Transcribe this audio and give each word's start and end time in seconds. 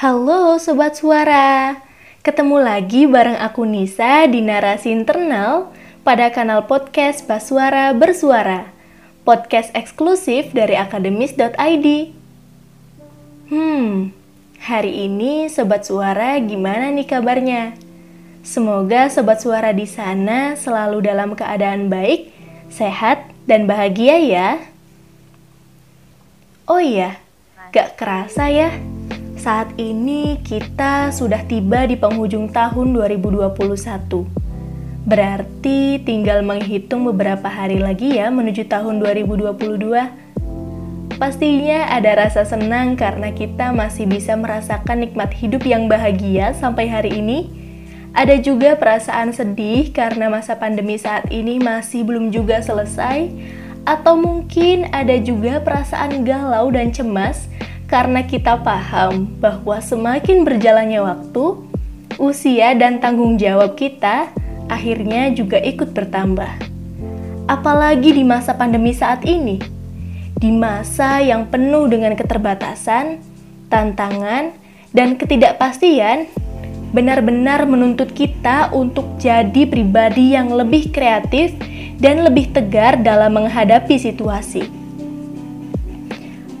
Halo 0.00 0.56
Sobat 0.56 0.96
Suara, 0.96 1.76
ketemu 2.24 2.56
lagi 2.56 3.04
bareng 3.04 3.36
aku 3.36 3.68
Nisa 3.68 4.24
di 4.24 4.40
Narasi 4.40 4.96
Internal 4.96 5.68
pada 6.00 6.32
kanal 6.32 6.64
podcast 6.64 7.28
Basuara 7.28 7.92
Bersuara, 7.92 8.72
podcast 9.28 9.68
eksklusif 9.76 10.56
dari 10.56 10.72
akademis.id. 10.72 12.16
Hmm, 13.52 14.16
hari 14.64 15.04
ini 15.04 15.52
Sobat 15.52 15.84
Suara 15.84 16.40
gimana 16.40 16.88
nih 16.88 17.04
kabarnya? 17.04 17.76
Semoga 18.40 19.12
Sobat 19.12 19.44
Suara 19.44 19.76
di 19.76 19.84
sana 19.84 20.56
selalu 20.56 21.04
dalam 21.04 21.36
keadaan 21.36 21.92
baik, 21.92 22.32
sehat, 22.72 23.28
dan 23.44 23.68
bahagia 23.68 24.16
ya. 24.16 24.64
Oh 26.64 26.80
iya, 26.80 27.20
gak 27.76 28.00
kerasa 28.00 28.48
ya, 28.48 28.80
saat 29.40 29.72
ini 29.80 30.36
kita 30.44 31.08
sudah 31.16 31.40
tiba 31.48 31.88
di 31.88 31.96
penghujung 31.96 32.52
tahun 32.52 32.92
2021. 32.92 33.48
Berarti 35.08 35.96
tinggal 36.04 36.44
menghitung 36.44 37.08
beberapa 37.08 37.48
hari 37.48 37.80
lagi 37.80 38.20
ya 38.20 38.28
menuju 38.28 38.68
tahun 38.68 39.00
2022. 39.00 41.16
Pastinya 41.16 41.88
ada 41.88 42.20
rasa 42.20 42.44
senang 42.44 43.00
karena 43.00 43.32
kita 43.32 43.72
masih 43.72 44.04
bisa 44.04 44.36
merasakan 44.36 45.08
nikmat 45.08 45.32
hidup 45.32 45.64
yang 45.64 45.88
bahagia 45.88 46.52
sampai 46.52 46.92
hari 46.92 47.24
ini. 47.24 47.48
Ada 48.12 48.44
juga 48.44 48.76
perasaan 48.76 49.32
sedih 49.32 49.88
karena 49.96 50.28
masa 50.28 50.60
pandemi 50.60 51.00
saat 51.00 51.32
ini 51.32 51.56
masih 51.56 52.04
belum 52.04 52.28
juga 52.28 52.60
selesai, 52.60 53.32
atau 53.88 54.20
mungkin 54.20 54.92
ada 54.92 55.16
juga 55.16 55.64
perasaan 55.64 56.28
galau 56.28 56.68
dan 56.74 56.92
cemas 56.92 57.48
karena 57.90 58.22
kita 58.22 58.62
paham 58.62 59.26
bahwa 59.42 59.82
semakin 59.82 60.46
berjalannya 60.46 61.02
waktu, 61.02 61.58
usia 62.22 62.70
dan 62.78 63.02
tanggung 63.02 63.34
jawab 63.34 63.74
kita 63.74 64.30
akhirnya 64.70 65.34
juga 65.34 65.58
ikut 65.58 65.90
bertambah. 65.90 66.70
Apalagi 67.50 68.14
di 68.14 68.22
masa 68.22 68.54
pandemi 68.54 68.94
saat 68.94 69.26
ini, 69.26 69.58
di 70.38 70.54
masa 70.54 71.18
yang 71.18 71.50
penuh 71.50 71.90
dengan 71.90 72.14
keterbatasan, 72.14 73.18
tantangan, 73.66 74.54
dan 74.94 75.18
ketidakpastian, 75.18 76.30
benar-benar 76.94 77.66
menuntut 77.66 78.14
kita 78.14 78.70
untuk 78.70 79.18
jadi 79.18 79.66
pribadi 79.66 80.38
yang 80.38 80.54
lebih 80.54 80.94
kreatif 80.94 81.58
dan 81.98 82.22
lebih 82.22 82.54
tegar 82.54 83.02
dalam 83.02 83.34
menghadapi 83.34 83.98
situasi. 83.98 84.62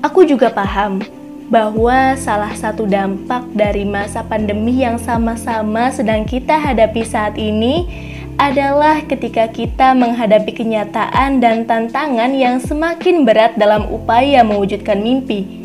Aku 0.02 0.26
juga 0.26 0.50
paham 0.50 1.19
bahwa 1.50 2.14
salah 2.14 2.54
satu 2.54 2.86
dampak 2.86 3.42
dari 3.58 3.82
masa 3.82 4.22
pandemi 4.22 4.86
yang 4.86 5.02
sama-sama 5.02 5.90
sedang 5.90 6.22
kita 6.22 6.54
hadapi 6.54 7.02
saat 7.02 7.34
ini 7.34 7.90
adalah 8.38 9.04
ketika 9.04 9.50
kita 9.50 9.92
menghadapi 9.92 10.54
kenyataan 10.54 11.42
dan 11.42 11.66
tantangan 11.66 12.32
yang 12.32 12.56
semakin 12.62 13.26
berat 13.26 13.58
dalam 13.58 13.84
upaya 13.90 14.40
mewujudkan 14.46 15.02
mimpi. 15.02 15.60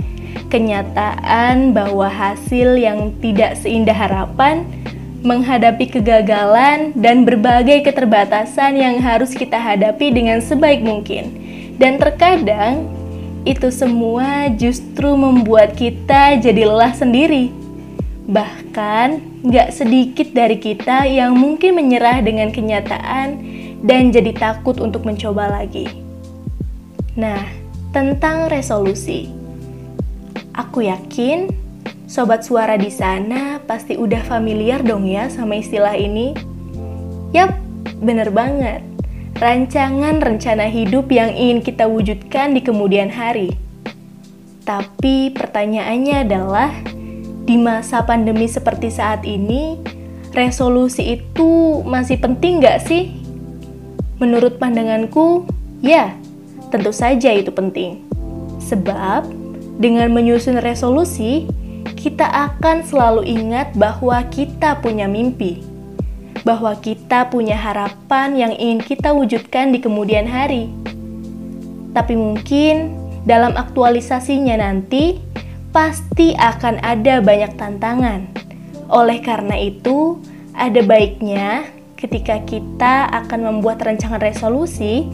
Kenyataan 0.51 1.71
bahwa 1.71 2.09
hasil 2.09 2.75
yang 2.75 3.15
tidak 3.23 3.55
seindah 3.61 3.95
harapan, 3.95 4.67
menghadapi 5.23 5.87
kegagalan, 5.87 6.91
dan 6.97 7.23
berbagai 7.23 7.85
keterbatasan 7.87 8.75
yang 8.75 8.99
harus 8.99 9.31
kita 9.31 9.55
hadapi 9.55 10.11
dengan 10.11 10.43
sebaik 10.43 10.83
mungkin. 10.83 11.31
Dan 11.79 11.95
terkadang 11.95 12.94
itu 13.45 13.69
semua 13.69 14.49
justru 14.57 15.13
membuat 15.13 15.77
kita 15.77 16.41
jadi 16.41 16.65
lelah 16.65 16.97
sendiri. 16.97 17.53
Bahkan, 18.25 19.21
gak 19.45 19.69
sedikit 19.69 20.33
dari 20.33 20.57
kita 20.57 21.05
yang 21.05 21.37
mungkin 21.37 21.77
menyerah 21.77 22.25
dengan 22.25 22.49
kenyataan 22.49 23.37
dan 23.85 24.09
jadi 24.09 24.33
takut 24.33 24.81
untuk 24.81 25.05
mencoba 25.05 25.61
lagi. 25.61 25.85
Nah, 27.13 27.45
tentang 27.93 28.49
resolusi. 28.49 29.29
Aku 30.57 30.81
yakin 30.81 31.53
sobat 32.09 32.41
suara 32.41 32.81
di 32.81 32.89
sana 32.89 33.61
pasti 33.61 33.93
udah 33.93 34.25
familiar 34.25 34.81
dong 34.81 35.05
ya 35.05 35.29
sama 35.29 35.61
istilah 35.61 35.93
ini. 35.93 36.33
Yap, 37.29 37.53
bener 38.01 38.33
banget 38.33 38.81
rancangan 39.35 40.23
rencana 40.23 40.71
hidup 40.71 41.11
yang 41.11 41.35
ingin 41.35 41.59
kita 41.59 41.91
wujudkan 41.91 42.55
di 42.55 42.63
kemudian 42.63 43.11
hari. 43.11 43.51
Tapi 44.63 45.35
pertanyaannya 45.35 46.15
adalah, 46.23 46.71
di 47.43 47.59
masa 47.59 48.01
pandemi 48.07 48.47
seperti 48.47 48.89
saat 48.89 49.27
ini, 49.27 49.77
resolusi 50.31 51.19
itu 51.19 51.83
masih 51.83 52.17
penting 52.17 52.63
nggak 52.63 52.79
sih? 52.87 53.11
Menurut 54.23 54.55
pandanganku, 54.55 55.43
ya, 55.83 56.15
tentu 56.71 56.95
saja 56.95 57.35
itu 57.35 57.51
penting. 57.51 58.07
Sebab, 58.63 59.27
dengan 59.77 60.15
menyusun 60.15 60.63
resolusi, 60.63 61.43
kita 61.99 62.25
akan 62.55 62.87
selalu 62.87 63.27
ingat 63.27 63.75
bahwa 63.75 64.23
kita 64.31 64.79
punya 64.79 65.05
mimpi 65.11 65.74
bahwa 66.45 66.77
kita 66.77 67.27
punya 67.33 67.57
harapan 67.57 68.37
yang 68.37 68.53
ingin 68.53 68.79
kita 68.85 69.11
wujudkan 69.11 69.73
di 69.73 69.81
kemudian 69.81 70.29
hari. 70.29 70.69
Tapi 71.91 72.13
mungkin 72.13 72.93
dalam 73.25 73.57
aktualisasinya 73.57 74.61
nanti 74.61 75.17
pasti 75.73 76.37
akan 76.37 76.85
ada 76.85 77.17
banyak 77.19 77.57
tantangan. 77.57 78.29
Oleh 78.93 79.17
karena 79.25 79.57
itu, 79.57 80.21
ada 80.53 80.85
baiknya 80.85 81.65
ketika 81.97 82.37
kita 82.45 83.09
akan 83.09 83.49
membuat 83.49 83.81
rancangan 83.81 84.21
resolusi, 84.21 85.09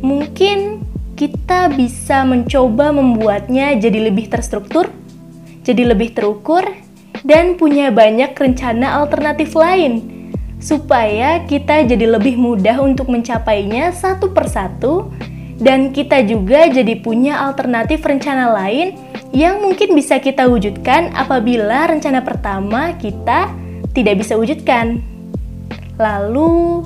mungkin 0.00 0.80
kita 1.20 1.68
bisa 1.76 2.24
mencoba 2.24 2.96
membuatnya 2.96 3.76
jadi 3.76 4.08
lebih 4.08 4.32
terstruktur, 4.32 4.88
jadi 5.60 5.92
lebih 5.92 6.16
terukur, 6.16 6.64
dan 7.20 7.60
punya 7.60 7.92
banyak 7.92 8.32
rencana 8.32 8.96
alternatif 9.04 9.52
lain 9.52 10.19
supaya 10.60 11.42
kita 11.48 11.88
jadi 11.88 12.20
lebih 12.20 12.36
mudah 12.36 12.84
untuk 12.84 13.08
mencapainya 13.08 13.96
satu 13.96 14.30
persatu 14.30 15.08
dan 15.60 15.92
kita 15.92 16.24
juga 16.24 16.68
jadi 16.68 16.96
punya 17.00 17.36
alternatif 17.48 18.00
rencana 18.00 18.52
lain 18.52 18.96
yang 19.32 19.60
mungkin 19.60 19.92
bisa 19.92 20.20
kita 20.20 20.48
wujudkan 20.48 21.12
apabila 21.12 21.88
rencana 21.88 22.24
pertama 22.24 22.96
kita 22.96 23.52
tidak 23.92 24.24
bisa 24.24 24.40
wujudkan. 24.40 25.04
Lalu 26.00 26.84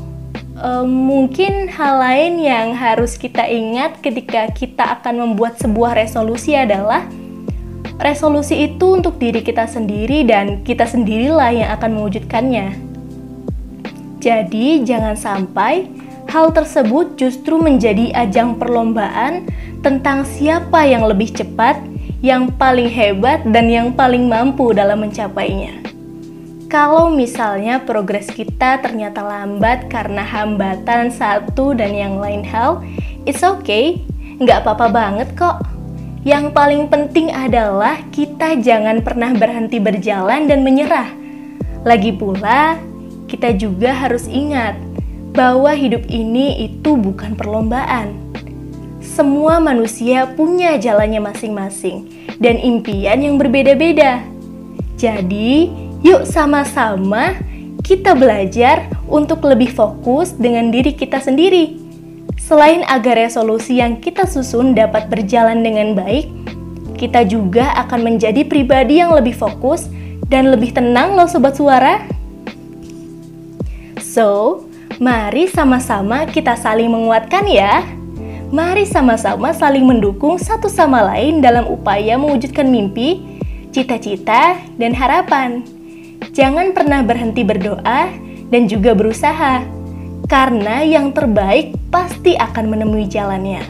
eh, 0.58 0.86
mungkin 0.86 1.70
hal 1.70 1.94
lain 2.02 2.42
yang 2.42 2.74
harus 2.74 3.14
kita 3.14 3.46
ingat 3.46 4.02
ketika 4.02 4.50
kita 4.50 4.98
akan 5.00 5.22
membuat 5.22 5.58
sebuah 5.62 5.94
resolusi 5.94 6.58
adalah 6.58 7.06
resolusi 8.02 8.74
itu 8.74 8.98
untuk 8.98 9.22
diri 9.22 9.38
kita 9.38 9.70
sendiri 9.70 10.26
dan 10.26 10.66
kita 10.66 10.82
sendirilah 10.82 11.50
yang 11.54 11.70
akan 11.78 11.90
mewujudkannya. 11.94 12.93
Jadi, 14.24 14.80
jangan 14.88 15.20
sampai 15.20 15.84
hal 16.32 16.48
tersebut 16.56 17.20
justru 17.20 17.60
menjadi 17.60 18.08
ajang 18.16 18.56
perlombaan 18.56 19.44
tentang 19.84 20.24
siapa 20.24 20.88
yang 20.88 21.04
lebih 21.04 21.28
cepat, 21.28 21.76
yang 22.24 22.48
paling 22.56 22.88
hebat, 22.88 23.44
dan 23.44 23.68
yang 23.68 23.92
paling 23.92 24.24
mampu 24.24 24.72
dalam 24.72 25.04
mencapainya. 25.04 25.76
Kalau 26.72 27.12
misalnya 27.12 27.84
progres 27.84 28.32
kita 28.32 28.80
ternyata 28.80 29.20
lambat 29.20 29.92
karena 29.92 30.24
hambatan 30.24 31.12
satu 31.12 31.76
dan 31.76 31.92
yang 31.92 32.16
lain 32.16 32.40
hal, 32.48 32.80
it's 33.28 33.44
okay, 33.44 34.00
nggak 34.40 34.64
apa-apa 34.64 34.88
banget 34.88 35.28
kok. 35.36 35.60
Yang 36.24 36.56
paling 36.56 36.88
penting 36.88 37.28
adalah 37.28 38.00
kita 38.08 38.56
jangan 38.56 39.04
pernah 39.04 39.36
berhenti 39.36 39.76
berjalan 39.76 40.48
dan 40.48 40.64
menyerah. 40.64 41.12
Lagi 41.84 42.16
pula, 42.16 42.80
kita 43.34 43.50
juga 43.58 43.90
harus 43.90 44.30
ingat 44.30 44.78
bahwa 45.34 45.74
hidup 45.74 46.06
ini 46.06 46.70
itu 46.70 46.94
bukan 46.94 47.34
perlombaan. 47.34 48.14
Semua 49.02 49.58
manusia 49.58 50.30
punya 50.38 50.78
jalannya 50.78 51.18
masing-masing 51.18 52.06
dan 52.38 52.62
impian 52.62 53.18
yang 53.18 53.34
berbeda-beda. 53.34 54.22
Jadi, 54.94 55.66
yuk 56.06 56.22
sama-sama 56.30 57.34
kita 57.82 58.14
belajar 58.14 58.86
untuk 59.10 59.42
lebih 59.42 59.74
fokus 59.74 60.30
dengan 60.38 60.70
diri 60.70 60.94
kita 60.94 61.18
sendiri. 61.18 61.82
Selain 62.38 62.86
agar 62.86 63.18
resolusi 63.18 63.82
yang 63.82 63.98
kita 63.98 64.30
susun 64.30 64.78
dapat 64.78 65.10
berjalan 65.10 65.66
dengan 65.66 65.98
baik, 65.98 66.30
kita 66.94 67.26
juga 67.26 67.74
akan 67.82 68.14
menjadi 68.14 68.46
pribadi 68.46 69.02
yang 69.02 69.10
lebih 69.10 69.34
fokus 69.34 69.90
dan 70.30 70.54
lebih 70.54 70.70
tenang 70.70 71.18
loh 71.18 71.26
sobat 71.26 71.58
suara. 71.58 72.06
So, 74.14 74.62
mari 75.02 75.50
sama-sama 75.50 76.22
kita 76.30 76.54
saling 76.54 76.86
menguatkan 76.86 77.50
ya. 77.50 77.82
Mari 78.54 78.86
sama-sama 78.86 79.50
saling 79.50 79.82
mendukung 79.82 80.38
satu 80.38 80.70
sama 80.70 81.02
lain 81.02 81.42
dalam 81.42 81.66
upaya 81.66 82.14
mewujudkan 82.14 82.70
mimpi. 82.70 83.34
cita-cita, 83.74 84.54
dan 84.78 84.94
harapan. 84.94 85.66
Jangan 86.30 86.70
pernah 86.70 87.02
berhenti 87.02 87.42
berdoa 87.42 88.06
dan 88.54 88.70
juga 88.70 88.94
berusaha, 88.94 89.66
karena 90.30 90.86
yang 90.86 91.10
terbaik 91.10 91.74
pasti 91.90 92.38
akan 92.38 92.70
menemui 92.70 93.10
jalannya. 93.10 93.66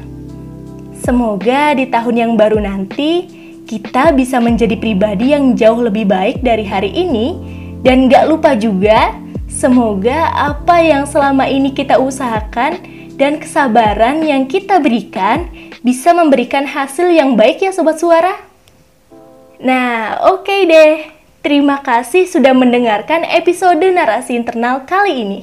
Semoga 1.00 1.72
di 1.72 1.88
tahun 1.88 2.20
yang 2.20 2.32
baru 2.36 2.60
nanti 2.60 3.32
kita 3.64 4.12
bisa 4.12 4.44
menjadi 4.44 4.76
pribadi 4.76 5.32
yang 5.32 5.56
jauh 5.56 5.80
lebih 5.80 6.04
baik 6.04 6.44
dari 6.44 6.68
hari 6.68 6.92
ini, 6.92 7.32
dan 7.80 8.12
gak 8.12 8.28
lupa 8.28 8.52
juga, 8.52 9.23
semoga 9.64 10.28
apa 10.36 10.76
yang 10.84 11.08
selama 11.08 11.48
ini 11.48 11.72
kita 11.72 11.96
usahakan 11.96 12.84
dan 13.16 13.40
kesabaran 13.40 14.20
yang 14.20 14.44
kita 14.44 14.76
berikan 14.76 15.48
bisa 15.80 16.12
memberikan 16.12 16.68
hasil 16.68 17.08
yang 17.08 17.32
baik 17.32 17.64
ya 17.64 17.72
Sobat 17.72 17.96
Suara. 17.96 18.44
Nah, 19.64 20.20
oke 20.28 20.44
okay 20.44 20.60
deh. 20.68 20.94
Terima 21.40 21.80
kasih 21.80 22.28
sudah 22.28 22.52
mendengarkan 22.52 23.24
episode 23.24 23.80
narasi 23.80 24.36
internal 24.36 24.84
kali 24.84 25.24
ini. 25.24 25.40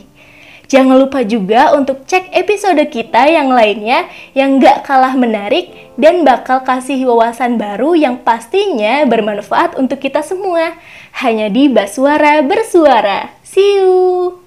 Jangan 0.72 1.04
lupa 1.04 1.20
juga 1.28 1.76
untuk 1.76 2.08
cek 2.08 2.32
episode 2.32 2.80
kita 2.88 3.28
yang 3.28 3.52
lainnya 3.52 4.08
yang 4.32 4.56
gak 4.56 4.88
kalah 4.88 5.20
menarik 5.20 5.68
dan 6.00 6.24
bakal 6.24 6.64
kasih 6.64 7.12
wawasan 7.12 7.60
baru 7.60 7.92
yang 7.92 8.24
pastinya 8.24 9.04
bermanfaat 9.04 9.76
untuk 9.76 10.00
kita 10.00 10.24
semua. 10.24 10.80
Hanya 11.20 11.52
di 11.52 11.68
Baswara 11.68 12.40
Bersuara. 12.40 13.36
See 13.44 13.84
you! 13.84 14.41